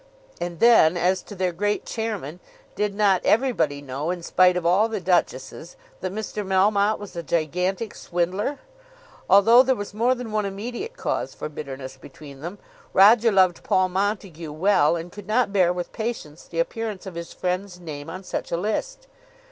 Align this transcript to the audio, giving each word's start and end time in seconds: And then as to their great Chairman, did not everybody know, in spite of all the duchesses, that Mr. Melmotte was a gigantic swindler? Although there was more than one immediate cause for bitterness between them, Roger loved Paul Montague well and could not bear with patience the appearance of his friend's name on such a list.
And 0.39 0.59
then 0.59 0.97
as 0.97 1.21
to 1.21 1.35
their 1.35 1.51
great 1.51 1.85
Chairman, 1.85 2.39
did 2.73 2.95
not 2.95 3.21
everybody 3.23 3.83
know, 3.83 4.09
in 4.09 4.23
spite 4.23 4.57
of 4.57 4.65
all 4.65 4.89
the 4.89 4.99
duchesses, 4.99 5.75
that 5.99 6.11
Mr. 6.11 6.43
Melmotte 6.43 6.97
was 6.97 7.15
a 7.15 7.21
gigantic 7.21 7.93
swindler? 7.93 8.57
Although 9.29 9.61
there 9.61 9.75
was 9.75 9.93
more 9.93 10.15
than 10.15 10.31
one 10.31 10.47
immediate 10.47 10.97
cause 10.97 11.35
for 11.35 11.49
bitterness 11.49 11.97
between 11.97 12.39
them, 12.39 12.57
Roger 12.93 13.31
loved 13.31 13.61
Paul 13.63 13.89
Montague 13.89 14.51
well 14.51 14.95
and 14.95 15.11
could 15.11 15.27
not 15.27 15.53
bear 15.53 15.71
with 15.71 15.93
patience 15.93 16.45
the 16.45 16.57
appearance 16.59 17.05
of 17.05 17.13
his 17.13 17.31
friend's 17.31 17.79
name 17.79 18.09
on 18.09 18.23
such 18.23 18.51
a 18.51 18.57
list. 18.57 19.05